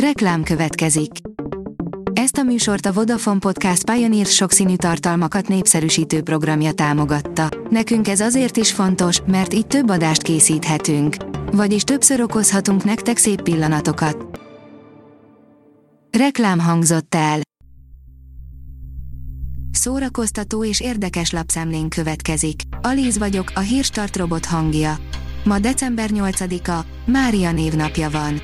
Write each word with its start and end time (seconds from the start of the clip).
Reklám 0.00 0.42
következik. 0.42 1.10
Ezt 2.12 2.36
a 2.36 2.42
műsort 2.42 2.86
a 2.86 2.92
Vodafone 2.92 3.38
Podcast 3.38 3.90
Pioneer 3.90 4.26
sokszínű 4.26 4.76
tartalmakat 4.76 5.48
népszerűsítő 5.48 6.22
programja 6.22 6.72
támogatta. 6.72 7.48
Nekünk 7.70 8.08
ez 8.08 8.20
azért 8.20 8.56
is 8.56 8.72
fontos, 8.72 9.20
mert 9.26 9.54
így 9.54 9.66
több 9.66 9.88
adást 9.88 10.22
készíthetünk. 10.22 11.16
Vagyis 11.52 11.82
többször 11.82 12.20
okozhatunk 12.20 12.84
nektek 12.84 13.16
szép 13.16 13.42
pillanatokat. 13.42 14.40
Reklám 16.18 16.58
hangzott 16.58 17.14
el. 17.14 17.40
Szórakoztató 19.70 20.64
és 20.64 20.80
érdekes 20.80 21.30
lapszemlén 21.30 21.88
következik. 21.88 22.60
Alíz 22.82 23.18
vagyok, 23.18 23.52
a 23.54 23.60
hírstart 23.60 24.16
robot 24.16 24.44
hangja. 24.44 24.96
Ma 25.44 25.58
december 25.58 26.10
8-a, 26.12 26.84
Mária 27.04 27.52
névnapja 27.52 28.10
van. 28.10 28.40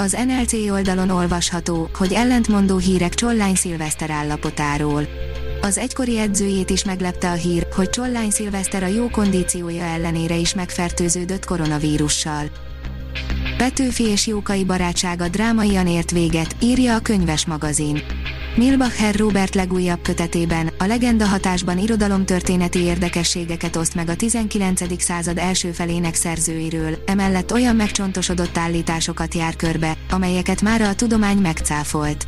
Az 0.00 0.16
NLC 0.26 0.52
oldalon 0.70 1.10
olvasható, 1.10 1.90
hogy 1.94 2.12
ellentmondó 2.12 2.76
hírek 2.76 3.14
Csollány 3.14 3.54
Szilveszter 3.54 4.10
állapotáról. 4.10 5.06
Az 5.60 5.78
egykori 5.78 6.18
edzőjét 6.18 6.70
is 6.70 6.84
meglepte 6.84 7.30
a 7.30 7.34
hír, 7.34 7.66
hogy 7.74 7.90
Csollány 7.90 8.30
Szilveszter 8.30 8.82
a 8.82 8.86
jó 8.86 9.08
kondíciója 9.08 9.84
ellenére 9.84 10.34
is 10.34 10.54
megfertőződött 10.54 11.44
koronavírussal. 11.44 12.50
Petőfi 13.56 14.04
és 14.04 14.26
Jókai 14.26 14.64
barátsága 14.64 15.28
drámaian 15.28 15.86
ért 15.86 16.10
véget, 16.10 16.56
írja 16.62 16.94
a 16.94 17.00
könyves 17.00 17.46
magazin. 17.46 18.02
Milbacher 18.56 19.14
Robert 19.14 19.54
legújabb 19.54 20.02
kötetében, 20.02 20.70
a 20.78 20.84
legenda 20.84 21.26
hatásban 21.26 21.78
irodalomtörténeti 21.78 22.78
érdekességeket 22.78 23.76
oszt 23.76 23.94
meg 23.94 24.08
a 24.08 24.16
19. 24.16 25.02
század 25.02 25.38
első 25.38 25.72
felének 25.72 26.14
szerzőiről, 26.14 26.98
emellett 27.06 27.52
olyan 27.52 27.76
megcsontosodott 27.76 28.58
állításokat 28.58 29.34
jár 29.34 29.56
körbe, 29.56 29.96
amelyeket 30.10 30.62
már 30.62 30.80
a 30.80 30.94
tudomány 30.94 31.38
megcáfolt. 31.38 32.26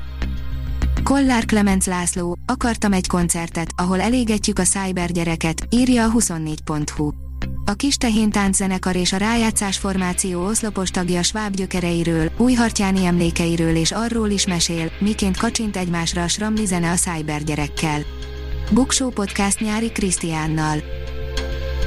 Kollár 1.02 1.44
Clemens 1.44 1.86
László, 1.86 2.36
akartam 2.46 2.92
egy 2.92 3.06
koncertet, 3.06 3.72
ahol 3.76 4.00
elégetjük 4.00 4.58
a 4.58 4.62
cybergyereket, 4.62 5.66
írja 5.70 6.04
a 6.04 6.10
24.hu. 6.10 7.29
A 7.70 7.74
kis 7.74 7.96
tehén 7.96 8.30
tánczenekar 8.30 8.96
és 8.96 9.12
a 9.12 9.16
rájátszás 9.16 9.78
formáció 9.78 10.44
oszlopos 10.44 10.90
tagja 10.90 11.22
sváb 11.22 11.54
gyökereiről, 11.54 12.30
újhartyáni 12.36 13.04
emlékeiről 13.04 13.76
és 13.76 13.92
arról 13.92 14.30
is 14.30 14.46
mesél, 14.46 14.92
miként 15.00 15.36
kacsint 15.36 15.76
egymásra 15.76 16.22
a 16.22 16.28
sramli 16.28 16.66
zene 16.66 16.90
a 16.90 16.94
Cyber 16.94 17.44
gyerekkel. 17.44 18.00
Buksó 18.72 19.08
podcast 19.08 19.60
nyári 19.60 19.90
Krisztiánnal. 19.90 20.78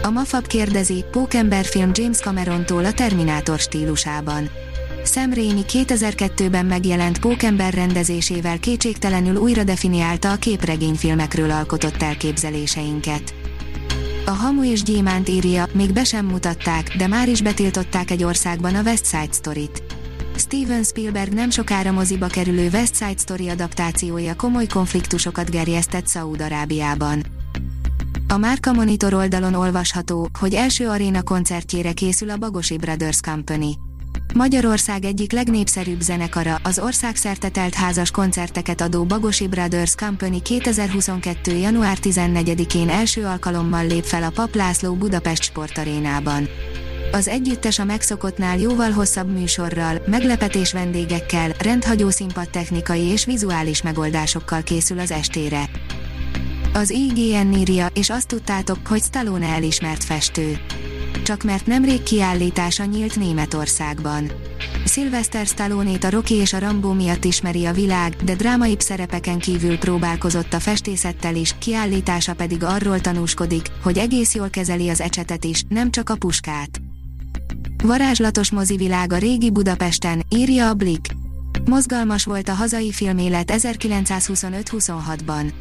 A 0.03 0.09
Mafab 0.09 0.47
kérdezi, 0.47 1.03
Pókember 1.11 1.65
film 1.65 1.91
James 1.93 2.17
Camerontól 2.17 2.85
a 2.85 2.93
Terminátor 2.93 3.59
stílusában. 3.59 4.49
Sam 5.05 5.33
Raimi 5.33 5.63
2002-ben 5.67 6.65
megjelent 6.65 7.19
Pókember 7.19 7.73
rendezésével 7.73 8.59
kétségtelenül 8.59 9.35
újra 9.35 9.63
definiálta 9.63 10.31
a 10.31 10.35
képregényfilmekről 10.35 11.51
alkotott 11.51 12.01
elképzeléseinket. 12.01 13.42
A 14.25 14.31
Hamu 14.31 14.63
és 14.63 14.83
Gyémánt 14.83 15.29
írja, 15.29 15.65
még 15.73 15.93
be 15.93 16.03
sem 16.03 16.25
mutatták, 16.25 16.95
de 16.97 17.07
már 17.07 17.29
is 17.29 17.41
betiltották 17.41 18.11
egy 18.11 18.23
országban 18.23 18.75
a 18.75 18.81
West 18.81 19.05
Side 19.05 19.31
Story-t. 19.31 19.83
Steven 20.35 20.83
Spielberg 20.83 21.33
nem 21.33 21.49
sokára 21.49 21.91
moziba 21.91 22.27
kerülő 22.27 22.69
West 22.73 22.95
Side 22.95 23.17
Story 23.17 23.49
adaptációja 23.49 24.35
komoly 24.35 24.67
konfliktusokat 24.67 25.49
gerjesztett 25.49 26.07
Szaúd-Arábiában. 26.07 27.23
A 28.27 28.37
Márka 28.37 28.73
Monitor 28.73 29.13
oldalon 29.13 29.53
olvasható, 29.53 30.29
hogy 30.39 30.53
első 30.53 30.87
aréna 30.87 31.23
koncertjére 31.23 31.93
készül 31.93 32.29
a 32.29 32.37
Bagosi 32.37 32.77
Brothers 32.77 33.19
Company. 33.21 33.77
Magyarország 34.33 35.05
egyik 35.05 35.31
legnépszerűbb 35.31 36.01
zenekara, 36.01 36.59
az 36.63 36.79
országszerte 36.79 37.49
telt 37.49 37.73
házas 37.73 38.11
koncerteket 38.11 38.81
adó 38.81 39.03
Bagosi 39.03 39.47
Brothers 39.47 39.95
Company 39.95 40.41
2022. 40.41 41.51
január 41.57 41.97
14-én 42.01 42.89
első 42.89 43.25
alkalommal 43.25 43.87
lép 43.87 44.03
fel 44.03 44.23
a 44.23 44.29
Paplászló 44.29 44.93
Budapest 44.93 45.43
sportarénában. 45.43 46.47
Az 47.11 47.27
együttes 47.27 47.79
a 47.79 47.83
megszokottnál 47.83 48.57
jóval 48.57 48.91
hosszabb 48.91 49.31
műsorral, 49.39 50.01
meglepetés 50.05 50.71
vendégekkel, 50.71 51.51
rendhagyó 51.59 52.09
színpadtechnikai 52.09 53.01
és 53.01 53.25
vizuális 53.25 53.81
megoldásokkal 53.81 54.63
készül 54.63 54.99
az 54.99 55.11
estére. 55.11 55.69
Az 56.73 56.89
IGN 56.89 57.53
írja, 57.53 57.87
és 57.93 58.09
azt 58.09 58.27
tudtátok, 58.27 58.87
hogy 58.87 59.01
Stallone 59.01 59.47
elismert 59.47 60.03
festő 60.03 60.59
csak 61.23 61.43
mert 61.43 61.65
nemrég 61.65 62.03
kiállítása 62.03 62.85
nyílt 62.85 63.15
Németországban. 63.15 64.31
Sylvester 64.85 65.45
stallone 65.45 65.97
a 66.01 66.09
Rocky 66.09 66.33
és 66.33 66.53
a 66.53 66.59
Rambo 66.59 66.93
miatt 66.93 67.23
ismeri 67.23 67.65
a 67.65 67.73
világ, 67.73 68.15
de 68.23 68.35
drámaibb 68.35 68.79
szerepeken 68.79 69.39
kívül 69.39 69.77
próbálkozott 69.77 70.53
a 70.53 70.59
festészettel 70.59 71.35
is, 71.35 71.55
kiállítása 71.59 72.33
pedig 72.33 72.63
arról 72.63 73.01
tanúskodik, 73.01 73.67
hogy 73.83 73.97
egész 73.97 74.33
jól 74.33 74.49
kezeli 74.49 74.89
az 74.89 75.01
ecsetet 75.01 75.45
is, 75.45 75.63
nem 75.69 75.91
csak 75.91 76.09
a 76.09 76.15
puskát. 76.15 76.81
Varázslatos 77.83 78.51
mozivilág 78.51 79.13
a 79.13 79.17
régi 79.17 79.51
Budapesten, 79.51 80.23
írja 80.29 80.69
a 80.69 80.73
Blick. 80.73 81.11
Mozgalmas 81.65 82.23
volt 82.23 82.49
a 82.49 82.53
hazai 82.53 82.91
filmélet 82.91 83.53
1925-26-ban. 83.55 85.51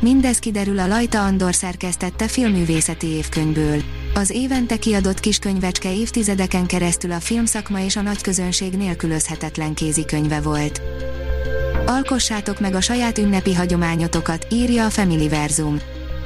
Mindez 0.00 0.38
kiderül 0.38 0.78
a 0.78 0.86
Lajta 0.86 1.24
Andor 1.24 1.54
szerkesztette 1.54 2.28
filmművészeti 2.28 3.06
évkönyvből. 3.06 3.82
Az 4.18 4.30
évente 4.30 4.76
kiadott 4.76 5.20
kiskönyvecske 5.20 5.94
évtizedeken 5.94 6.66
keresztül 6.66 7.12
a 7.12 7.20
filmszakma 7.20 7.80
és 7.80 7.96
a 7.96 8.00
nagyközönség 8.00 8.72
nélkülözhetetlen 8.72 9.74
kézikönyve 9.74 10.40
volt. 10.40 10.80
Alkossátok 11.86 12.60
meg 12.60 12.74
a 12.74 12.80
saját 12.80 13.18
ünnepi 13.18 13.54
hagyományotokat, 13.54 14.46
írja 14.50 14.86
a 14.86 14.90
Verzum. 15.28 15.78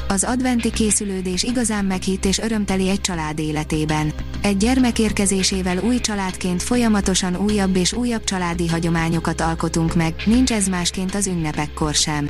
Az 0.08 0.24
adventi 0.24 0.70
készülődés 0.70 1.42
igazán 1.42 1.84
meghitt 1.84 2.24
és 2.24 2.38
örömteli 2.38 2.88
egy 2.88 3.00
család 3.00 3.38
életében. 3.38 4.12
Egy 4.42 4.56
gyermek 4.56 4.98
érkezésével 4.98 5.78
új 5.78 6.00
családként 6.00 6.62
folyamatosan 6.62 7.36
újabb 7.36 7.76
és 7.76 7.92
újabb 7.92 8.24
családi 8.24 8.68
hagyományokat 8.68 9.40
alkotunk 9.40 9.94
meg, 9.94 10.14
nincs 10.24 10.52
ez 10.52 10.68
másként 10.68 11.14
az 11.14 11.26
ünnepekkor 11.26 11.94
sem. 11.94 12.28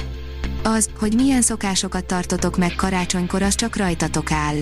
Az, 0.62 0.91
hogy 0.99 1.15
milyen 1.15 1.43
szokásokat 1.43 2.05
tartotok 2.05 2.56
meg 2.56 2.75
karácsonykor, 2.77 3.43
az 3.43 3.55
csak 3.55 3.77
rajtatok 3.77 4.31
áll. 4.33 4.56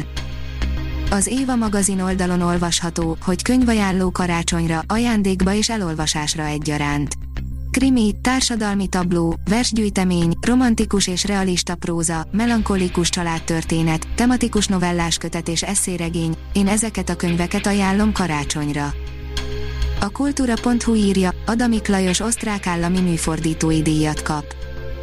Az 1.12 1.26
Éva 1.26 1.56
magazin 1.56 2.00
oldalon 2.00 2.40
olvasható, 2.40 3.16
hogy 3.24 3.42
könyvajánló 3.42 4.10
karácsonyra, 4.10 4.82
ajándékba 4.86 5.52
és 5.52 5.70
elolvasásra 5.70 6.44
egyaránt. 6.44 7.14
Krimi, 7.70 8.14
társadalmi 8.22 8.88
tabló, 8.88 9.34
versgyűjtemény, 9.48 10.32
romantikus 10.40 11.06
és 11.06 11.24
realista 11.24 11.74
próza, 11.74 12.26
melankolikus 12.32 13.08
családtörténet, 13.08 14.08
tematikus 14.14 14.66
novellás 14.66 15.16
kötet 15.16 15.48
és 15.48 15.62
eszéregény, 15.62 16.36
én 16.52 16.68
ezeket 16.68 17.08
a 17.08 17.16
könyveket 17.16 17.66
ajánlom 17.66 18.12
karácsonyra. 18.12 18.92
A 20.00 20.08
kultúra.hu 20.10 20.94
írja, 20.94 21.30
Adamik 21.46 21.88
Lajos 21.88 22.20
osztrák 22.20 22.66
állami 22.66 23.00
műfordítói 23.00 23.82
díjat 23.82 24.22
kap. 24.22 24.59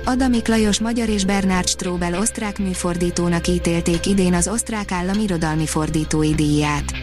Adamik 0.08 0.48
Lajos 0.48 0.80
magyar 0.80 1.10
és 1.10 1.26
Bernard 1.26 1.68
Strobel 1.68 2.20
osztrák 2.20 2.60
műfordítónak 2.60 3.48
ítélték 3.48 4.06
idén 4.06 4.34
az 4.34 4.48
osztrák 4.48 4.92
állam 4.92 5.20
irodalmi 5.20 5.66
fordítói 5.66 6.36
díját. 6.36 6.94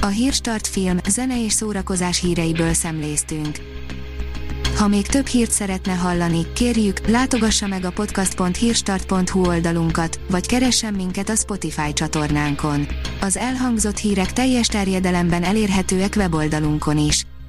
A 0.00 0.06
Hírstart 0.06 0.66
film, 0.66 0.98
zene 1.08 1.44
és 1.44 1.52
szórakozás 1.52 2.20
híreiből 2.20 2.72
szemléztünk. 2.72 3.58
Ha 4.76 4.88
még 4.88 5.06
több 5.06 5.26
hírt 5.26 5.50
szeretne 5.50 5.92
hallani, 5.92 6.52
kérjük, 6.52 7.08
látogassa 7.08 7.66
meg 7.66 7.84
a 7.84 7.90
podcast.hírstart.hu 7.90 9.46
oldalunkat, 9.46 10.20
vagy 10.30 10.46
keressen 10.46 10.94
minket 10.94 11.28
a 11.28 11.36
Spotify 11.36 11.92
csatornánkon. 11.92 12.86
Az 13.20 13.36
elhangzott 13.36 13.98
hírek 13.98 14.32
teljes 14.32 14.66
terjedelemben 14.66 15.42
elérhetőek 15.42 16.14
weboldalunkon 16.16 16.98
is. 16.98 17.26